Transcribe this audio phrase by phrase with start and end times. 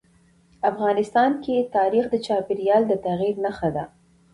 [0.71, 3.83] افغانستان کې تاریخ د چاپېریال د تغیر نښه ده.